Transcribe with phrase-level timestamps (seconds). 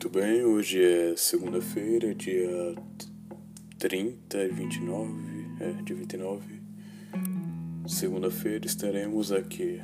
[0.00, 2.76] Muito bem, hoje é segunda-feira, dia
[3.80, 5.12] 30 e 29,
[5.58, 6.62] é, dia 29.
[7.84, 9.82] Segunda-feira estaremos aqui.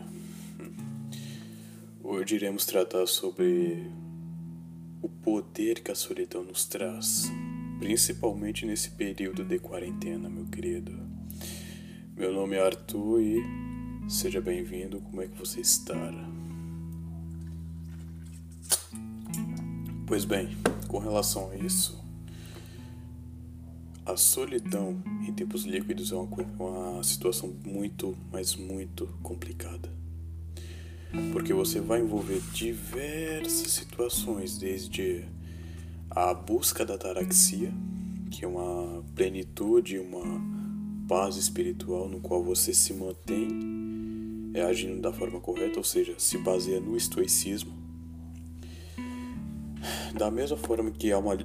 [2.01, 3.91] Hoje iremos tratar sobre
[5.03, 7.25] o poder que a solidão nos traz,
[7.81, 10.93] principalmente nesse período de quarentena, meu querido.
[12.17, 13.43] Meu nome é Arthur e
[14.09, 15.01] seja bem-vindo.
[15.01, 16.13] Como é que você está?
[20.07, 20.55] Pois bem,
[20.87, 21.99] com relação a isso,
[24.05, 29.91] a solidão em tempos líquidos é uma, uma situação muito, mas muito complicada.
[31.33, 35.25] Porque você vai envolver diversas situações, desde
[36.11, 37.73] a busca da taraxia,
[38.31, 40.39] que é uma plenitude, uma
[41.09, 46.37] paz espiritual no qual você se mantém é, agindo da forma correta, ou seja, se
[46.37, 47.84] baseia no estoicismo
[50.17, 51.37] da mesma forma que há uma,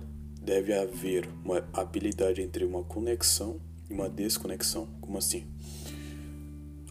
[0.42, 4.88] deve haver uma habilidade entre uma conexão e uma desconexão.
[5.02, 5.48] Como assim?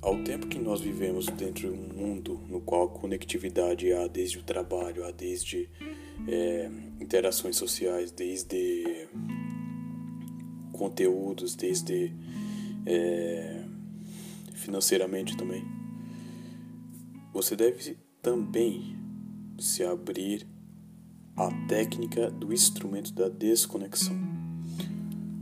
[0.03, 4.39] Ao tempo que nós vivemos dentro de um mundo no qual a conectividade há desde
[4.39, 5.69] o trabalho, há desde
[6.27, 6.69] é,
[7.01, 9.09] interações sociais, desde
[10.73, 12.13] conteúdos, desde
[12.87, 13.65] é,
[14.55, 15.65] financeiramente também,
[17.33, 18.97] você deve também
[19.59, 20.47] se abrir
[21.39, 24.17] a técnica do instrumento da desconexão.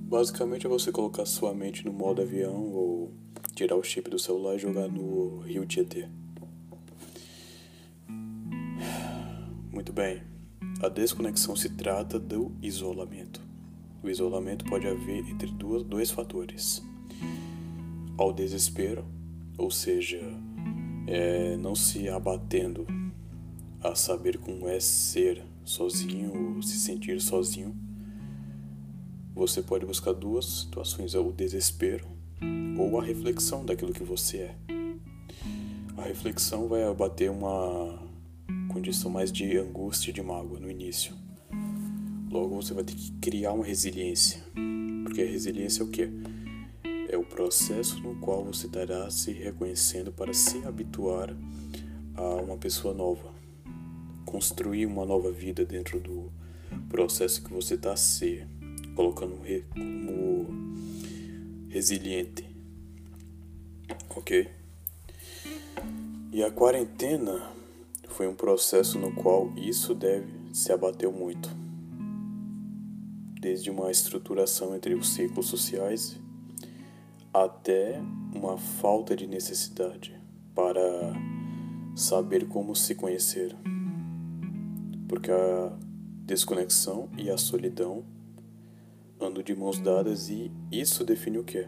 [0.06, 3.14] Basicamente é você colocar sua mente no modo avião ou
[3.54, 6.06] tirar o chip do celular e jogar no rio Tietê.
[9.72, 10.22] Muito bem.
[10.82, 13.40] A desconexão se trata do isolamento.
[14.02, 16.82] O isolamento pode haver entre duas, dois fatores:
[18.18, 19.02] ao desespero,
[19.56, 20.20] ou seja,
[21.06, 22.86] é, não se abatendo
[23.82, 27.76] a saber como é ser sozinho ou se sentir sozinho,
[29.34, 32.06] você pode buscar duas situações: é o desespero
[32.78, 34.56] ou a reflexão daquilo que você é.
[35.98, 37.98] A reflexão vai abater uma
[38.72, 41.14] condição mais de angústia e de mágoa no início.
[42.30, 44.42] Logo você vai ter que criar uma resiliência.
[45.04, 46.08] Porque a resiliência é o que?
[47.08, 51.34] É o processo no qual você estará se reconhecendo para se habituar
[52.14, 53.35] a uma pessoa nova
[54.26, 56.30] construir uma nova vida dentro do
[56.90, 58.44] processo que você está se
[58.94, 59.38] colocando
[59.70, 60.46] como
[61.70, 62.44] resiliente,
[64.14, 64.48] ok?
[66.32, 67.50] E a quarentena
[68.08, 71.48] foi um processo no qual isso deve se abateu muito,
[73.40, 76.18] desde uma estruturação entre os ciclos sociais
[77.32, 78.00] até
[78.34, 80.18] uma falta de necessidade
[80.54, 80.80] para
[81.94, 83.54] saber como se conhecer
[85.08, 85.72] porque a
[86.24, 88.04] desconexão e a solidão
[89.20, 91.66] andam de mãos dadas e isso define o que?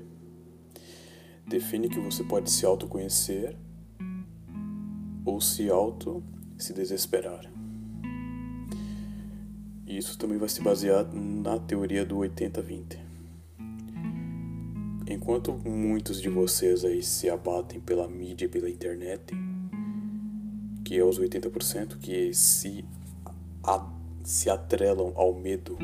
[1.47, 3.57] Define que você pode se autoconhecer
[5.25, 6.23] ou se auto
[6.59, 7.51] se desesperar.
[9.87, 12.99] E isso também vai se basear na teoria do 80-20.
[15.11, 19.35] Enquanto muitos de vocês aí se abatem pela mídia e pela internet,
[20.85, 22.85] que é os 80% que se
[23.69, 23.87] a,
[24.25, 25.77] se atrelam ao medo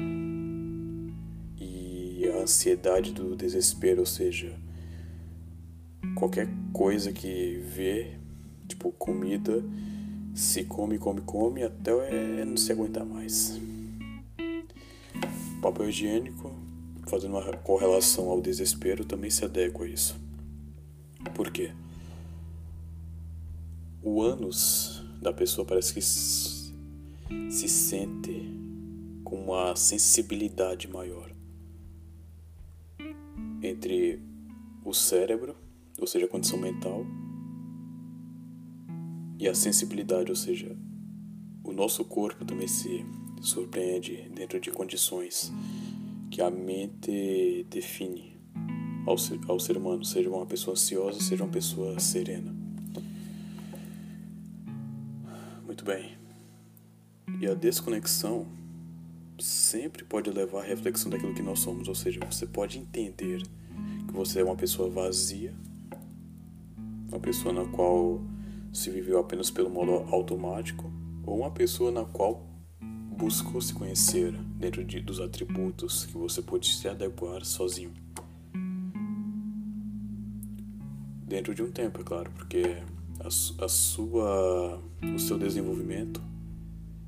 [1.61, 4.59] e à ansiedade do desespero, ou seja,
[6.15, 8.17] qualquer coisa que vê,
[8.67, 9.63] tipo comida,
[10.35, 13.61] se come, come, come até não se aguentar mais.
[15.61, 16.51] Papel higiênico,
[17.07, 20.19] fazendo uma correlação ao desespero, também se adequa a isso.
[21.35, 21.71] Por quê?
[24.03, 26.01] O ânus da pessoa parece que
[27.51, 28.51] se sente
[29.25, 31.35] com uma sensibilidade maior
[33.63, 34.21] entre
[34.85, 35.57] o cérebro,
[35.99, 37.07] ou seja, a condição mental,
[39.39, 40.77] e a sensibilidade, ou seja,
[41.63, 43.05] o nosso corpo também se
[43.41, 45.53] surpreende dentro de condições
[46.31, 48.35] que a mente define
[49.07, 52.55] ao ser, ao ser humano, seja uma pessoa ansiosa, seja uma pessoa serena.
[55.65, 56.24] Muito bem.
[57.41, 58.47] E a desconexão
[59.39, 63.43] sempre pode levar à reflexão daquilo que nós somos, ou seja, você pode entender
[64.07, 65.55] que você é uma pessoa vazia,
[67.09, 68.21] uma pessoa na qual
[68.73, 70.91] se viveu apenas pelo modo automático,
[71.27, 72.47] ou uma pessoa na qual
[73.17, 77.93] buscou se conhecer dentro de, dos atributos que você pode se adequar sozinho.
[81.27, 82.83] Dentro de um tempo, é claro, porque
[83.21, 84.83] a, a sua,
[85.15, 86.21] o seu desenvolvimento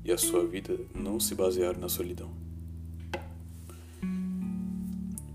[0.07, 2.31] e a sua vida não se basearam na solidão.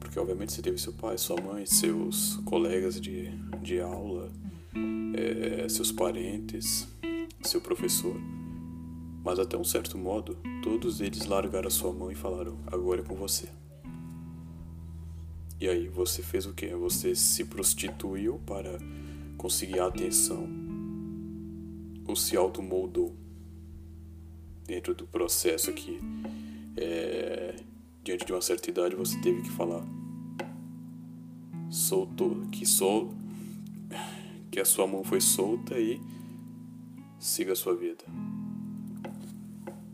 [0.00, 3.28] Porque, obviamente, você teve seu pai, sua mãe, seus colegas de,
[3.60, 4.32] de aula,
[5.14, 6.88] é, seus parentes,
[7.42, 8.16] seu professor.
[9.22, 13.04] Mas, até um certo modo, todos eles largaram a sua mão e falaram: agora é
[13.04, 13.48] com você.
[15.60, 16.74] E aí, você fez o quê?
[16.74, 18.78] Você se prostituiu para
[19.36, 20.48] conseguir a atenção
[22.08, 23.14] ou se automoldou
[24.66, 25.98] dentro do processo que,
[26.76, 27.56] é,
[28.02, 29.84] diante de uma certa idade, você teve que falar
[31.70, 33.14] soltou, que sol,
[34.50, 36.00] que a sua mão foi solta e
[37.18, 38.04] siga a sua vida.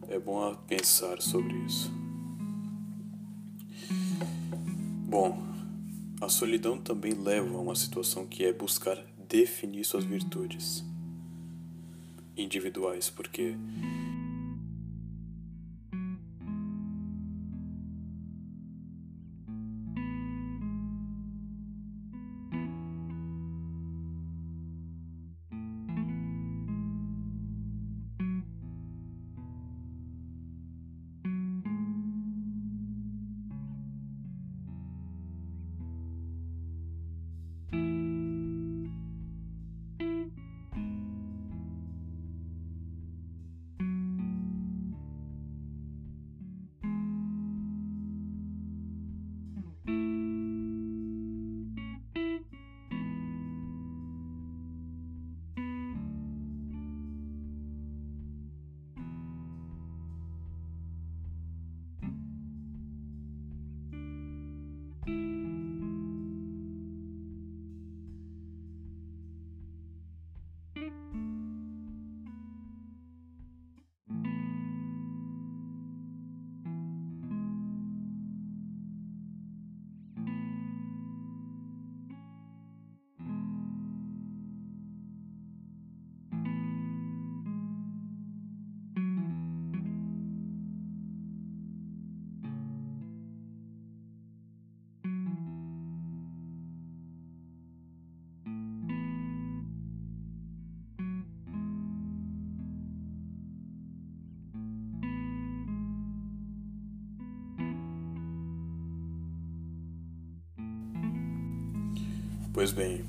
[0.09, 1.93] É bom pensar sobre isso.
[5.09, 5.38] Bom,
[6.20, 8.97] a solidão também leva a uma situação que é buscar
[9.29, 10.85] definir suas virtudes
[12.37, 13.55] individuais, porque
[112.53, 113.05] Pois bem,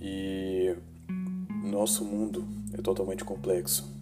[0.00, 0.74] e
[1.64, 3.92] nosso mundo é totalmente complexo.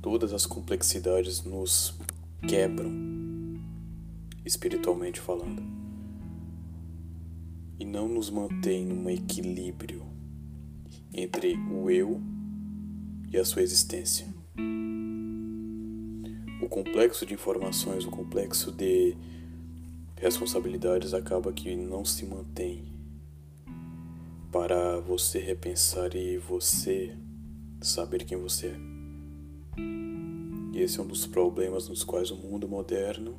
[0.00, 1.98] Todas as complexidades nos
[2.46, 2.92] quebram,
[4.44, 5.62] espiritualmente falando,
[7.80, 10.04] e não nos mantém num equilíbrio
[11.12, 12.20] entre o eu
[13.30, 14.26] e a sua existência.
[16.60, 19.16] O complexo de informações, o complexo de
[20.22, 22.84] responsabilidades acaba que não se mantém
[24.52, 27.18] para você repensar e você
[27.80, 28.76] saber quem você é.
[30.72, 33.36] E esse é um dos problemas nos quais o mundo moderno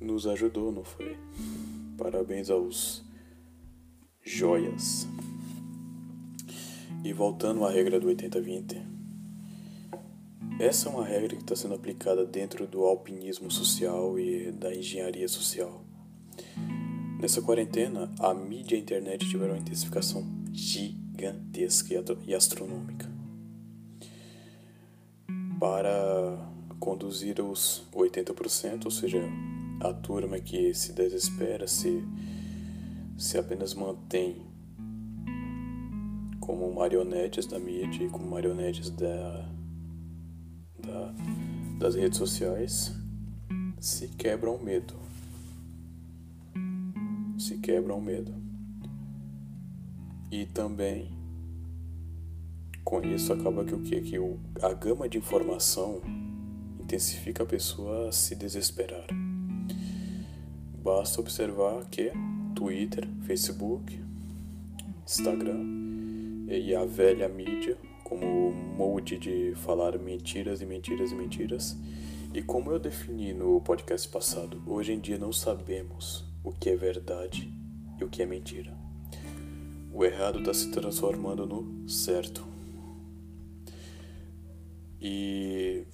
[0.00, 1.14] nos ajudou, não foi?
[1.98, 3.04] Parabéns aos
[4.22, 5.06] joias.
[7.04, 8.80] E voltando à regra do 80-20,
[10.58, 15.28] essa é uma regra que está sendo aplicada dentro do alpinismo social e da engenharia
[15.28, 15.84] social.
[17.20, 21.94] Nessa quarentena, a mídia e a internet tiveram uma intensificação gigantesca
[22.26, 23.10] e astronômica
[25.58, 26.38] para
[26.78, 29.22] conduzir os 80%, ou seja,
[29.80, 32.02] a turma que se desespera, se,
[33.16, 34.42] se apenas mantém
[36.40, 39.50] como marionetes da mídia e como marionetes da
[40.86, 41.14] da,
[41.78, 42.94] das redes sociais
[43.78, 44.94] se quebra o medo.
[47.38, 48.32] Se quebra o medo.
[50.30, 51.16] E também
[52.86, 54.00] com isso acaba que o que?
[54.00, 56.00] Que o, a gama de informação
[56.80, 59.06] intensifica a pessoa a se desesperar.
[60.84, 62.12] Basta observar que
[62.54, 64.00] Twitter, Facebook,
[65.04, 67.76] Instagram e a velha mídia
[68.08, 71.76] como molde de falar mentiras e mentiras e mentiras.
[72.32, 76.76] E como eu defini no podcast passado, hoje em dia não sabemos o que é
[76.76, 77.52] verdade
[77.98, 78.72] e o que é mentira.
[79.92, 82.46] O errado está se transformando no certo.
[85.00, 85.84] E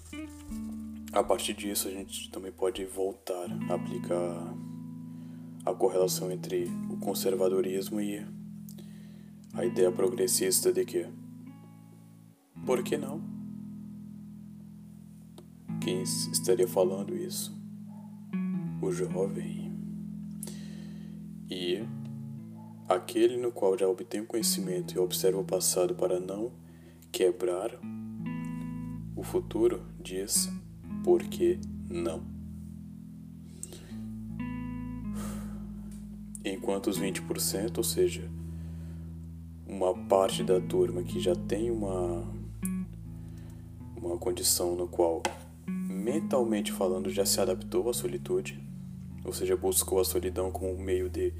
[1.12, 4.54] a partir disso a gente também pode voltar a aplicar
[5.64, 8.22] a correlação entre o conservadorismo e
[9.54, 11.21] a ideia progressista de que
[12.64, 13.20] por que não
[15.80, 17.52] Quem estaria falando isso?
[18.80, 19.72] O jovem.
[21.50, 21.82] E
[22.88, 26.52] aquele no qual já obtém conhecimento e observa o passado para não
[27.10, 27.78] quebrar
[29.14, 30.50] o futuro diz
[31.04, 32.22] por que não.
[36.44, 38.28] Enquanto os 20%, ou seja,
[39.64, 42.41] uma parte da turma que já tem uma
[44.02, 45.22] uma condição no qual
[45.66, 48.62] mentalmente falando já se adaptou à solitude,
[49.24, 51.32] ou seja, buscou a solidão como um meio de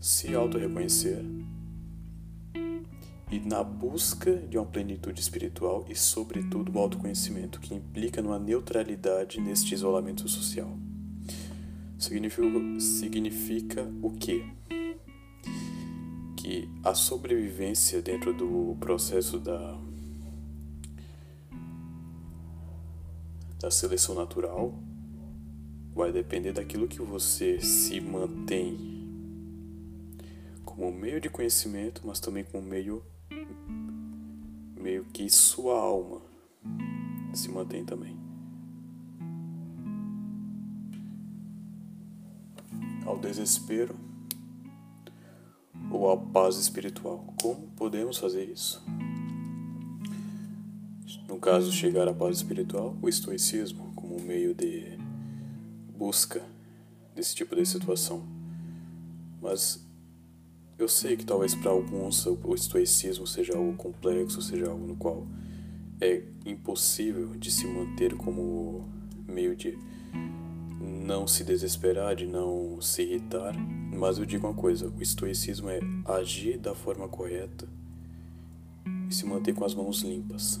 [0.00, 1.24] se auto-reconhecer
[3.30, 9.40] e na busca de uma plenitude espiritual e, sobretudo, o autoconhecimento, que implica numa neutralidade
[9.40, 10.78] neste isolamento social.
[11.98, 12.46] Significa,
[12.78, 14.44] significa o quê?
[16.36, 19.76] Que a sobrevivência dentro do processo da,
[23.64, 24.74] da seleção natural
[25.94, 28.92] vai depender daquilo que você se mantém
[30.66, 33.02] como meio de conhecimento, mas também como meio
[34.78, 36.20] meio que sua alma
[37.32, 38.18] se mantém também.
[43.06, 43.96] Ao desespero
[45.90, 47.34] ou à paz espiritual.
[47.40, 48.84] Como podemos fazer isso?
[51.26, 54.98] No caso, chegar à paz espiritual, o estoicismo como meio de
[55.96, 56.42] busca
[57.14, 58.22] desse tipo de situação.
[59.40, 59.84] Mas
[60.78, 65.26] eu sei que talvez para alguns o estoicismo seja algo complexo, seja algo no qual
[66.00, 68.88] é impossível de se manter como
[69.26, 69.78] meio de
[70.80, 73.54] não se desesperar, de não se irritar,
[73.92, 77.68] mas eu digo uma coisa: o estoicismo é agir da forma correta
[79.08, 80.60] e se manter com as mãos limpas.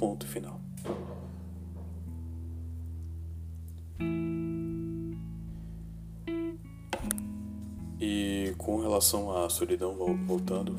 [0.00, 0.58] Ponto final.
[8.56, 10.76] com relação à solidão, voltando,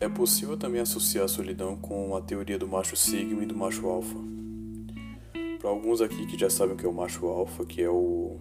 [0.00, 3.86] é possível também associar a solidão com a teoria do macho sigma e do macho
[3.86, 4.18] alfa.
[5.60, 8.38] Para alguns aqui que já sabem o que é o macho alfa, que é o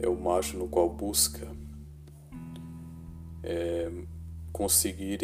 [0.00, 1.48] é o macho no qual busca
[3.42, 3.90] é,
[4.52, 5.22] conseguir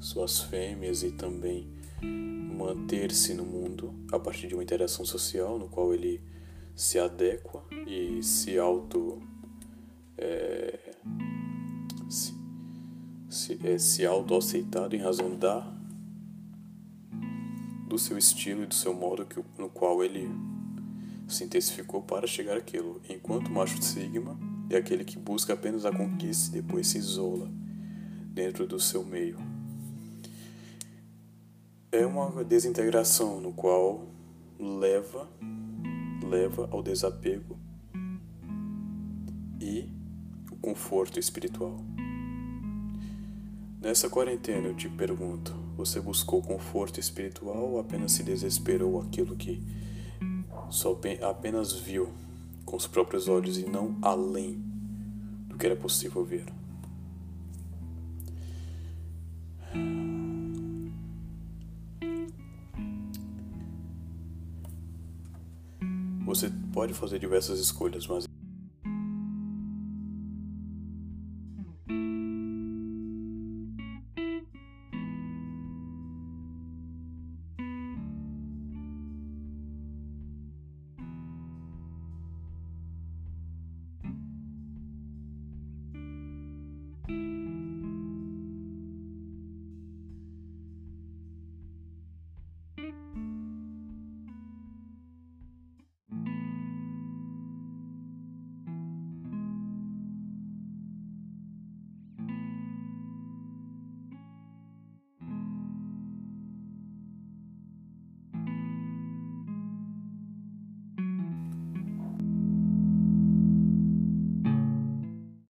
[0.00, 1.68] suas fêmeas e também
[2.02, 6.20] manter-se no mundo a partir de uma interação social no qual ele
[6.74, 9.20] se adequa e se auto
[10.16, 10.94] é,
[12.08, 12.34] se,
[13.28, 15.74] se, é, se auto-aceitado em razão da
[17.88, 20.28] do seu estilo e do seu modo que, no qual ele
[21.26, 24.38] se intensificou para chegar àquilo, enquanto o macho sigma
[24.70, 27.50] é aquele que busca apenas a conquista e depois se isola
[28.34, 29.57] dentro do seu meio.
[31.90, 34.06] É uma desintegração no qual
[34.58, 35.26] leva
[36.22, 37.58] leva ao desapego
[39.58, 39.88] e
[40.52, 41.80] o conforto espiritual.
[43.80, 49.62] Nessa quarentena eu te pergunto: você buscou conforto espiritual ou apenas se desesperou aquilo que
[50.68, 52.12] só apenas viu
[52.66, 54.62] com os próprios olhos e não além
[55.46, 56.57] do que era possível ver?
[66.28, 68.27] Você pode fazer diversas escolhas, mas